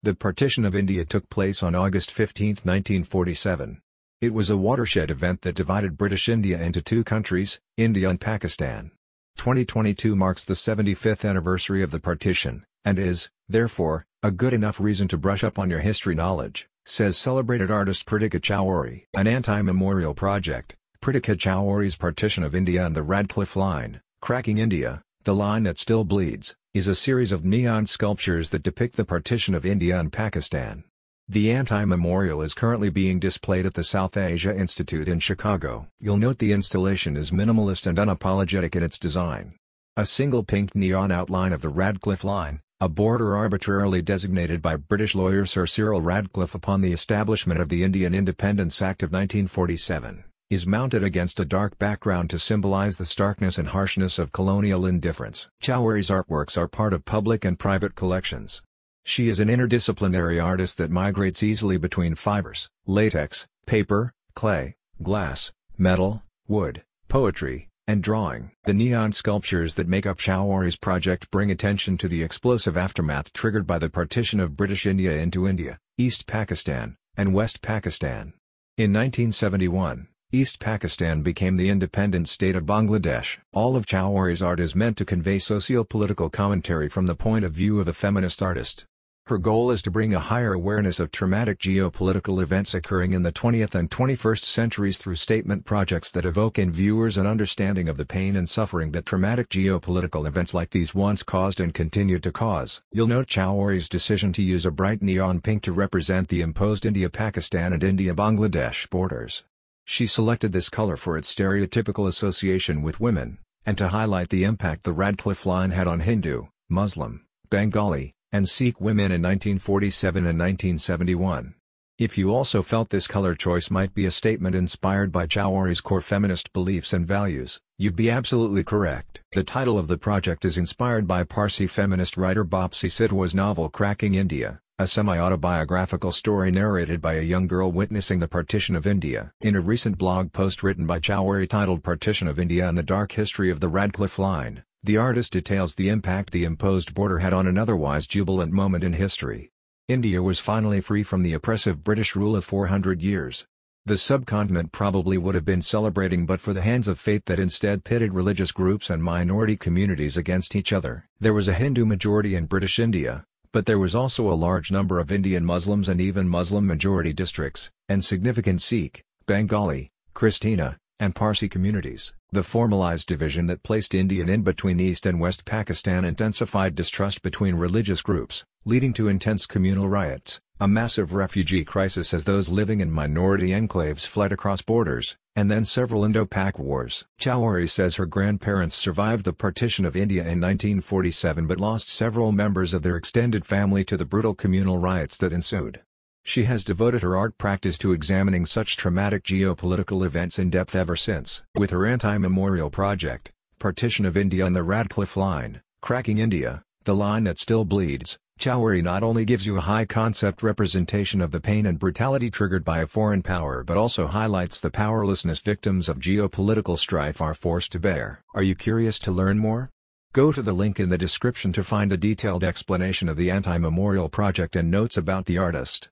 The 0.00 0.14
partition 0.14 0.64
of 0.64 0.76
India 0.76 1.04
took 1.04 1.28
place 1.28 1.60
on 1.60 1.74
August 1.74 2.12
15, 2.12 2.50
1947. 2.62 3.80
It 4.20 4.32
was 4.32 4.48
a 4.48 4.56
watershed 4.56 5.10
event 5.10 5.42
that 5.42 5.56
divided 5.56 5.98
British 5.98 6.28
India 6.28 6.62
into 6.62 6.80
two 6.80 7.02
countries, 7.02 7.58
India 7.76 8.08
and 8.08 8.20
Pakistan. 8.20 8.92
2022 9.38 10.14
marks 10.14 10.44
the 10.44 10.54
75th 10.54 11.28
anniversary 11.28 11.82
of 11.82 11.90
the 11.90 11.98
partition, 11.98 12.64
and 12.84 12.96
is, 12.96 13.28
therefore, 13.48 14.06
a 14.22 14.30
good 14.30 14.52
enough 14.52 14.78
reason 14.78 15.08
to 15.08 15.18
brush 15.18 15.42
up 15.42 15.58
on 15.58 15.68
your 15.68 15.80
history 15.80 16.14
knowledge, 16.14 16.68
says 16.86 17.18
celebrated 17.18 17.68
artist 17.68 18.06
Pritika 18.06 18.40
Chaudhary. 18.40 19.06
An 19.14 19.26
anti-memorial 19.26 20.14
project, 20.14 20.76
Pritika 21.02 21.36
Chaudhary's 21.36 21.96
Partition 21.96 22.44
of 22.44 22.54
India 22.54 22.86
and 22.86 22.94
the 22.94 23.02
Radcliffe 23.02 23.56
Line, 23.56 24.00
Cracking 24.22 24.58
India, 24.58 25.02
the 25.24 25.34
line 25.34 25.64
that 25.64 25.76
still 25.76 26.04
bleeds, 26.04 26.54
is 26.78 26.86
a 26.86 26.94
series 26.94 27.32
of 27.32 27.44
neon 27.44 27.86
sculptures 27.86 28.50
that 28.50 28.62
depict 28.62 28.94
the 28.94 29.04
partition 29.04 29.52
of 29.52 29.66
India 29.66 29.98
and 29.98 30.12
Pakistan. 30.12 30.84
The 31.28 31.50
anti-memorial 31.50 32.40
is 32.40 32.54
currently 32.54 32.88
being 32.88 33.18
displayed 33.18 33.66
at 33.66 33.74
the 33.74 33.82
South 33.82 34.16
Asia 34.16 34.56
Institute 34.56 35.08
in 35.08 35.18
Chicago. 35.18 35.88
You'll 35.98 36.18
note 36.18 36.38
the 36.38 36.52
installation 36.52 37.16
is 37.16 37.32
minimalist 37.32 37.88
and 37.88 37.98
unapologetic 37.98 38.76
in 38.76 38.84
its 38.84 38.96
design. 38.96 39.56
A 39.96 40.06
single 40.06 40.44
pink 40.44 40.76
neon 40.76 41.10
outline 41.10 41.52
of 41.52 41.62
the 41.62 41.68
Radcliffe 41.68 42.22
Line, 42.22 42.60
a 42.80 42.88
border 42.88 43.36
arbitrarily 43.36 44.00
designated 44.00 44.62
by 44.62 44.76
British 44.76 45.16
lawyer 45.16 45.46
Sir 45.46 45.66
Cyril 45.66 46.00
Radcliffe 46.00 46.54
upon 46.54 46.80
the 46.80 46.92
establishment 46.92 47.60
of 47.60 47.70
the 47.70 47.82
Indian 47.82 48.14
Independence 48.14 48.80
Act 48.80 49.02
of 49.02 49.10
1947 49.10 50.22
is 50.50 50.66
mounted 50.66 51.04
against 51.04 51.38
a 51.38 51.44
dark 51.44 51.78
background 51.78 52.30
to 52.30 52.38
symbolize 52.38 52.96
the 52.96 53.04
starkness 53.04 53.58
and 53.58 53.68
harshness 53.68 54.18
of 54.18 54.32
colonial 54.32 54.86
indifference. 54.86 55.50
Chaudhary's 55.62 56.08
artworks 56.08 56.56
are 56.56 56.66
part 56.66 56.94
of 56.94 57.04
public 57.04 57.44
and 57.44 57.58
private 57.58 57.94
collections. 57.94 58.62
She 59.04 59.28
is 59.28 59.40
an 59.40 59.48
interdisciplinary 59.48 60.42
artist 60.42 60.78
that 60.78 60.90
migrates 60.90 61.42
easily 61.42 61.76
between 61.76 62.14
fibers, 62.14 62.70
latex, 62.86 63.46
paper, 63.66 64.14
clay, 64.34 64.76
glass, 65.02 65.52
metal, 65.76 66.22
wood, 66.46 66.82
poetry, 67.08 67.68
and 67.86 68.02
drawing. 68.02 68.52
The 68.64 68.72
neon 68.72 69.12
sculptures 69.12 69.74
that 69.74 69.86
make 69.86 70.06
up 70.06 70.16
Chaudhary's 70.16 70.76
project 70.76 71.30
bring 71.30 71.50
attention 71.50 71.98
to 71.98 72.08
the 72.08 72.22
explosive 72.22 72.76
aftermath 72.76 73.34
triggered 73.34 73.66
by 73.66 73.78
the 73.78 73.90
partition 73.90 74.40
of 74.40 74.56
British 74.56 74.86
India 74.86 75.12
into 75.12 75.46
India, 75.46 75.78
East 75.98 76.26
Pakistan, 76.26 76.96
and 77.18 77.34
West 77.34 77.60
Pakistan. 77.60 78.32
In 78.78 78.92
1971, 78.92 80.08
East 80.30 80.60
Pakistan 80.60 81.22
became 81.22 81.56
the 81.56 81.70
independent 81.70 82.28
state 82.28 82.54
of 82.54 82.64
Bangladesh. 82.64 83.38
All 83.54 83.76
of 83.76 83.86
Chaudhary's 83.86 84.42
art 84.42 84.60
is 84.60 84.74
meant 84.74 84.98
to 84.98 85.06
convey 85.06 85.38
socio-political 85.38 86.28
commentary 86.28 86.90
from 86.90 87.06
the 87.06 87.14
point 87.14 87.46
of 87.46 87.54
view 87.54 87.80
of 87.80 87.88
a 87.88 87.94
feminist 87.94 88.42
artist. 88.42 88.84
Her 89.28 89.38
goal 89.38 89.70
is 89.70 89.80
to 89.80 89.90
bring 89.90 90.12
a 90.12 90.20
higher 90.20 90.52
awareness 90.52 91.00
of 91.00 91.10
traumatic 91.10 91.58
geopolitical 91.58 92.42
events 92.42 92.74
occurring 92.74 93.14
in 93.14 93.22
the 93.22 93.32
20th 93.32 93.74
and 93.74 93.90
21st 93.90 94.44
centuries 94.44 94.98
through 94.98 95.14
statement 95.14 95.64
projects 95.64 96.10
that 96.10 96.26
evoke 96.26 96.58
in 96.58 96.70
viewers 96.70 97.16
an 97.16 97.26
understanding 97.26 97.88
of 97.88 97.96
the 97.96 98.04
pain 98.04 98.36
and 98.36 98.50
suffering 98.50 98.90
that 98.90 99.06
traumatic 99.06 99.48
geopolitical 99.48 100.26
events 100.26 100.52
like 100.52 100.68
these 100.68 100.94
once 100.94 101.22
caused 101.22 101.58
and 101.58 101.72
continue 101.72 102.18
to 102.18 102.30
cause. 102.30 102.82
You'll 102.92 103.06
note 103.06 103.28
Chaudhary's 103.28 103.88
decision 103.88 104.34
to 104.34 104.42
use 104.42 104.66
a 104.66 104.70
bright 104.70 105.00
neon 105.00 105.40
pink 105.40 105.62
to 105.62 105.72
represent 105.72 106.28
the 106.28 106.42
imposed 106.42 106.84
India-Pakistan 106.84 107.72
and 107.72 107.82
India-Bangladesh 107.82 108.90
borders. 108.90 109.44
She 109.90 110.06
selected 110.06 110.52
this 110.52 110.68
color 110.68 110.98
for 110.98 111.16
its 111.16 111.34
stereotypical 111.34 112.06
association 112.06 112.82
with 112.82 113.00
women, 113.00 113.38
and 113.64 113.78
to 113.78 113.88
highlight 113.88 114.28
the 114.28 114.44
impact 114.44 114.84
the 114.84 114.92
Radcliffe 114.92 115.46
line 115.46 115.70
had 115.70 115.86
on 115.86 116.00
Hindu, 116.00 116.48
Muslim, 116.68 117.24
Bengali, 117.48 118.12
and 118.30 118.46
Sikh 118.46 118.82
women 118.82 119.06
in 119.06 119.22
1947 119.22 120.18
and 120.26 120.38
1971. 120.38 121.54
If 121.98 122.18
you 122.18 122.34
also 122.34 122.60
felt 122.60 122.90
this 122.90 123.06
color 123.06 123.34
choice 123.34 123.70
might 123.70 123.94
be 123.94 124.04
a 124.04 124.10
statement 124.10 124.54
inspired 124.54 125.10
by 125.10 125.26
Chaudhary's 125.26 125.80
core 125.80 126.02
feminist 126.02 126.52
beliefs 126.52 126.92
and 126.92 127.06
values, 127.06 127.58
you'd 127.78 127.96
be 127.96 128.10
absolutely 128.10 128.64
correct. 128.64 129.22
The 129.32 129.42
title 129.42 129.78
of 129.78 129.88
the 129.88 129.96
project 129.96 130.44
is 130.44 130.58
inspired 130.58 131.08
by 131.08 131.24
Parsi 131.24 131.66
feminist 131.66 132.18
writer 132.18 132.44
Bapsi 132.44 132.90
Sidhwa's 132.90 133.34
novel 133.34 133.70
Cracking 133.70 134.16
India, 134.16 134.60
a 134.80 134.86
semi-autobiographical 134.86 136.12
story 136.12 136.52
narrated 136.52 137.02
by 137.02 137.14
a 137.14 137.22
young 137.22 137.48
girl 137.48 137.72
witnessing 137.72 138.20
the 138.20 138.28
partition 138.28 138.76
of 138.76 138.86
India. 138.86 139.32
In 139.40 139.56
a 139.56 139.60
recent 139.60 139.98
blog 139.98 140.32
post 140.32 140.62
written 140.62 140.86
by 140.86 141.00
Chaudhary 141.00 141.48
titled 141.48 141.82
Partition 141.82 142.28
of 142.28 142.38
India 142.38 142.68
and 142.68 142.78
the 142.78 142.84
Dark 142.84 143.10
History 143.10 143.50
of 143.50 143.58
the 143.58 143.66
Radcliffe 143.66 144.20
Line, 144.20 144.62
the 144.84 144.96
artist 144.96 145.32
details 145.32 145.74
the 145.74 145.88
impact 145.88 146.30
the 146.30 146.44
imposed 146.44 146.94
border 146.94 147.18
had 147.18 147.32
on 147.32 147.48
an 147.48 147.58
otherwise 147.58 148.06
jubilant 148.06 148.52
moment 148.52 148.84
in 148.84 148.92
history. 148.92 149.50
India 149.88 150.22
was 150.22 150.38
finally 150.38 150.80
free 150.80 151.02
from 151.02 151.22
the 151.22 151.32
oppressive 151.32 151.82
British 151.82 152.14
rule 152.14 152.36
of 152.36 152.44
400 152.44 153.02
years. 153.02 153.48
The 153.84 153.98
subcontinent 153.98 154.70
probably 154.70 155.18
would 155.18 155.34
have 155.34 155.44
been 155.44 155.62
celebrating 155.62 156.24
but 156.24 156.40
for 156.40 156.52
the 156.52 156.62
hands 156.62 156.86
of 156.86 157.00
fate 157.00 157.24
that 157.26 157.40
instead 157.40 157.82
pitted 157.82 158.14
religious 158.14 158.52
groups 158.52 158.90
and 158.90 159.02
minority 159.02 159.56
communities 159.56 160.16
against 160.16 160.54
each 160.54 160.72
other. 160.72 161.08
There 161.18 161.34
was 161.34 161.48
a 161.48 161.54
Hindu 161.54 161.84
majority 161.84 162.36
in 162.36 162.46
British 162.46 162.78
India, 162.78 163.24
but 163.58 163.66
there 163.66 163.76
was 163.76 163.92
also 163.92 164.30
a 164.30 164.38
large 164.38 164.70
number 164.70 165.00
of 165.00 165.10
Indian 165.10 165.44
Muslims 165.44 165.88
and 165.88 166.00
even 166.00 166.28
Muslim-majority 166.28 167.12
districts, 167.12 167.72
and 167.88 168.04
significant 168.04 168.62
Sikh, 168.62 169.02
Bengali, 169.26 169.90
Christina, 170.14 170.78
and 171.00 171.12
Parsi 171.12 171.48
communities. 171.48 172.14
The 172.30 172.44
formalized 172.44 173.08
division 173.08 173.46
that 173.46 173.64
placed 173.64 173.96
India 173.96 174.24
in 174.24 174.42
between 174.42 174.78
East 174.78 175.06
and 175.06 175.18
West 175.18 175.44
Pakistan 175.44 176.04
intensified 176.04 176.76
distrust 176.76 177.20
between 177.20 177.56
religious 177.56 178.00
groups, 178.00 178.44
leading 178.64 178.92
to 178.92 179.08
intense 179.08 179.44
communal 179.44 179.88
riots, 179.88 180.40
a 180.60 180.66
massive 180.66 181.12
refugee 181.12 181.64
crisis 181.64 182.12
as 182.12 182.24
those 182.24 182.48
living 182.48 182.80
in 182.80 182.90
minority 182.90 183.50
enclaves 183.50 184.04
fled 184.04 184.32
across 184.32 184.60
borders, 184.60 185.16
and 185.36 185.48
then 185.48 185.64
several 185.64 186.04
Indo-Pak 186.04 186.58
wars. 186.58 187.06
Chaudhary 187.20 187.70
says 187.70 187.94
her 187.94 188.06
grandparents 188.06 188.74
survived 188.74 189.24
the 189.24 189.32
partition 189.32 189.84
of 189.84 189.94
India 189.94 190.22
in 190.22 190.40
1947 190.40 191.46
but 191.46 191.60
lost 191.60 191.88
several 191.88 192.32
members 192.32 192.74
of 192.74 192.82
their 192.82 192.96
extended 192.96 193.46
family 193.46 193.84
to 193.84 193.96
the 193.96 194.04
brutal 194.04 194.34
communal 194.34 194.78
riots 194.78 195.16
that 195.18 195.32
ensued. 195.32 195.80
She 196.24 196.44
has 196.44 196.64
devoted 196.64 197.02
her 197.02 197.16
art 197.16 197.38
practice 197.38 197.78
to 197.78 197.92
examining 197.92 198.44
such 198.44 198.76
traumatic 198.76 199.22
geopolitical 199.22 200.04
events 200.04 200.40
in 200.40 200.50
depth 200.50 200.74
ever 200.74 200.96
since. 200.96 201.44
With 201.54 201.70
her 201.70 201.86
anti-memorial 201.86 202.70
project, 202.70 203.30
Partition 203.60 204.04
of 204.04 204.16
India 204.16 204.44
and 204.44 204.56
the 204.56 204.64
Radcliffe 204.64 205.16
Line, 205.16 205.62
Cracking 205.82 206.18
India, 206.18 206.62
the 206.82 206.96
line 206.96 207.24
that 207.24 207.38
still 207.38 207.64
bleeds, 207.64 208.18
Chaudhary 208.38 208.82
not 208.82 209.02
only 209.02 209.24
gives 209.24 209.46
you 209.46 209.56
a 209.56 209.60
high-concept 209.60 210.42
representation 210.42 211.20
of 211.20 211.32
the 211.32 211.40
pain 211.40 211.66
and 211.66 211.78
brutality 211.78 212.30
triggered 212.30 212.64
by 212.64 212.80
a 212.80 212.86
foreign 212.86 213.20
power 213.20 213.64
but 213.64 213.76
also 213.76 214.06
highlights 214.06 214.60
the 214.60 214.70
powerlessness 214.70 215.40
victims 215.40 215.88
of 215.88 215.98
geopolitical 215.98 216.78
strife 216.78 217.20
are 217.20 217.34
forced 217.34 217.72
to 217.72 217.80
bear. 217.80 218.22
Are 218.34 218.42
you 218.42 218.54
curious 218.54 218.98
to 219.00 219.12
learn 219.12 219.38
more? 219.38 219.70
Go 220.14 220.32
to 220.32 220.40
the 220.40 220.54
link 220.54 220.80
in 220.80 220.88
the 220.88 220.96
description 220.96 221.52
to 221.52 221.62
find 221.62 221.92
a 221.92 221.96
detailed 221.98 222.42
explanation 222.42 223.08
of 223.10 223.18
the 223.18 223.30
Anti-Memorial 223.30 224.08
Project 224.08 224.56
and 224.56 224.70
notes 224.70 224.96
about 224.96 225.26
the 225.26 225.36
artist. 225.36 225.86